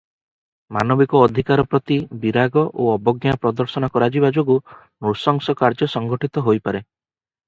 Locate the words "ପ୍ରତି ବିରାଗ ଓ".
1.73-2.87